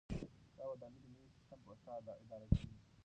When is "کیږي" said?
2.55-2.75